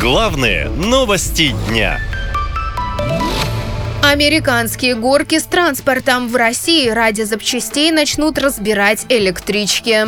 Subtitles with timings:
[0.00, 1.98] Главные новости дня.
[4.00, 10.06] Американские горки с транспортом в России ради запчастей начнут разбирать электрички.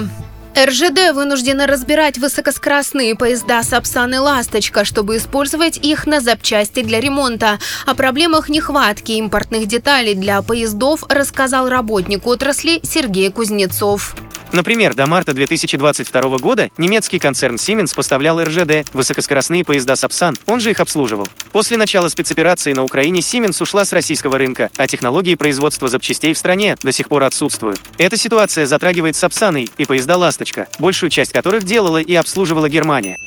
[0.56, 7.58] РЖД вынуждена разбирать высокоскоростные поезда «Сапсан» и «Ласточка», чтобы использовать их на запчасти для ремонта.
[7.84, 14.14] О проблемах нехватки импортных деталей для поездов рассказал работник отрасли Сергей Кузнецов.
[14.52, 20.72] Например, до марта 2022 года немецкий концерн Siemens поставлял РЖД высокоскоростные поезда Сапсан, он же
[20.72, 21.28] их обслуживал.
[21.52, 26.38] После начала спецоперации на Украине Siemens ушла с российского рынка, а технологии производства запчастей в
[26.38, 27.80] стране до сих пор отсутствуют.
[27.98, 33.18] Эта ситуация затрагивает Сапсаны и поезда «Ласточка», большую часть которых делала и обслуживала Германия.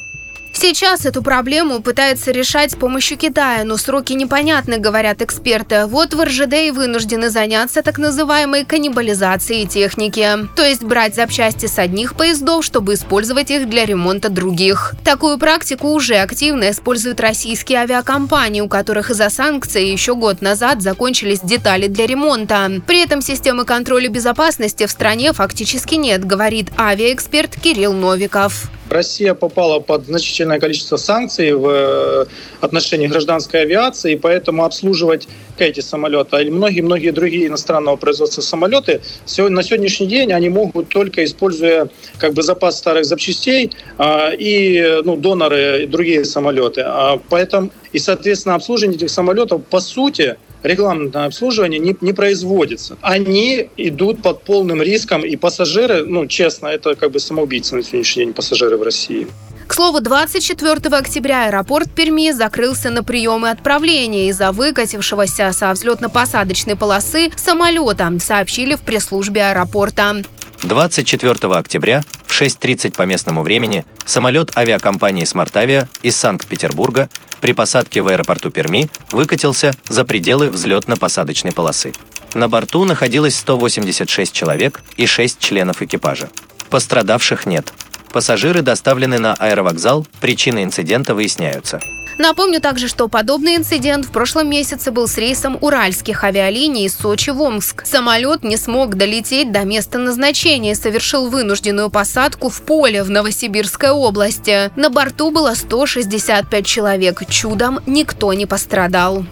[0.66, 5.88] Сейчас эту проблему пытаются решать с помощью Китая, но сроки непонятны, говорят эксперты.
[5.88, 10.26] Вот в РЖД и вынуждены заняться так называемой каннибализацией техники.
[10.56, 14.94] То есть брать запчасти с одних поездов, чтобы использовать их для ремонта других.
[15.04, 21.42] Такую практику уже активно используют российские авиакомпании, у которых из-за санкций еще год назад закончились
[21.42, 22.72] детали для ремонта.
[22.88, 28.70] При этом системы контроля безопасности в стране фактически нет, говорит авиаэксперт Кирилл Новиков.
[28.94, 32.26] Россия попала под значительное количество санкций в э,
[32.62, 35.28] отношении гражданской авиации, и поэтому обслуживать
[35.58, 39.02] эти самолеты или многие-многие другие иностранного производства самолеты
[39.38, 45.16] на сегодняшний день они могут только используя как бы запас старых запчастей а, и ну,
[45.16, 46.82] доноры и другие самолеты.
[46.86, 52.98] А, поэтому и, соответственно, обслуживание этих самолетов по сути рекламное обслуживание не, не производится.
[53.02, 58.26] Они идут под полным риском, и пассажиры, ну, честно, это как бы самоубийцы на сегодняшний
[58.26, 59.28] день, пассажиры в России.
[59.68, 67.32] К слову, 24 октября аэропорт Перми закрылся на приемы отправления из-за выкатившегося со взлетно-посадочной полосы
[67.38, 70.24] самолета, сообщили в пресс-службе аэропорта.
[70.64, 72.04] 24 октября
[72.34, 77.08] в 6.30 по местному времени самолет авиакомпании «Смартавиа» из Санкт-Петербурга
[77.42, 81.94] при посадке в аэропорту Перми выкатился за пределы взлетно-посадочной полосы.
[82.34, 86.30] На борту находилось 186 человек и 6 членов экипажа.
[86.72, 87.72] Пострадавших нет.
[88.12, 91.82] Пассажиры доставлены на аэровокзал, причины инцидента выясняются.
[92.18, 97.32] Напомню также, что подобный инцидент в прошлом месяце был с рейсом уральских авиалиний из Сочи
[97.32, 97.86] в Омск.
[97.86, 103.90] Самолет не смог долететь до места назначения и совершил вынужденную посадку в поле в Новосибирской
[103.90, 104.72] области.
[104.76, 107.22] На борту было 165 человек.
[107.30, 109.26] Чудом никто не пострадал.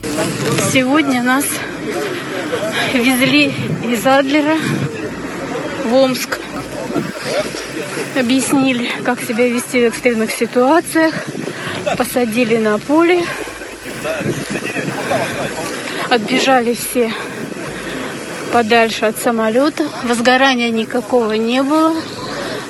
[0.73, 1.45] Сегодня нас
[2.93, 3.53] везли
[3.85, 4.57] из Адлера
[5.85, 6.39] в Омск.
[8.17, 11.13] Объяснили, как себя вести в экстренных ситуациях
[11.97, 13.23] посадили на поле.
[16.09, 17.11] Отбежали все
[18.51, 19.87] подальше от самолета.
[20.03, 21.95] Возгорания никакого не было.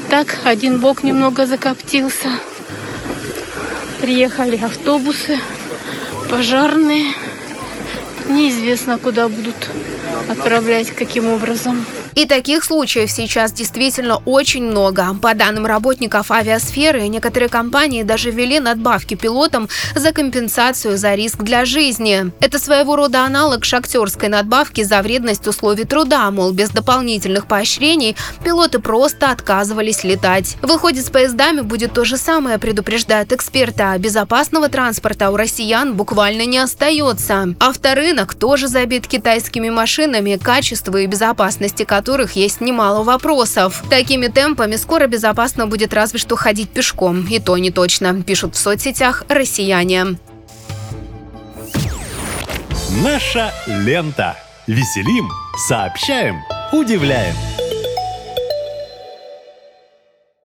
[0.10, 2.28] Так, один бок немного закоптился.
[4.00, 5.40] Приехали автобусы,
[6.30, 7.14] пожарные.
[8.32, 9.56] Неизвестно, куда будут
[10.30, 11.86] отправлять, каким образом.
[12.16, 15.16] И таких случаев сейчас действительно очень много.
[15.22, 21.64] По данным работников авиасферы, некоторые компании даже ввели надбавки пилотам за компенсацию за риск для
[21.64, 22.32] жизни.
[22.42, 28.80] Это своего рода аналог шахтерской надбавки за вредность условий труда, мол, без дополнительных поощрений пилоты
[28.80, 30.58] просто отказывались летать.
[30.62, 33.84] Выходит, с поездами будет то же самое, предупреждают эксперты.
[33.84, 37.56] А безопасного транспорта у россиян буквально не остается.
[37.60, 43.84] Авторынок тоже забит китайскими машинами, качество и безопасности которых есть немало вопросов.
[43.90, 47.26] Такими темпами скоро безопасно будет разве что ходить пешком.
[47.28, 50.18] И то не точно, пишут в соцсетях россияне.
[53.04, 54.36] Наша лента.
[54.68, 55.30] Веселим,
[55.68, 56.38] сообщаем,
[56.72, 57.36] удивляем.